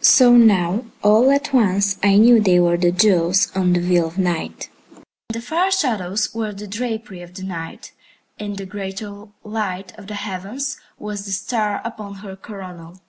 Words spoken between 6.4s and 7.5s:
the drapery of the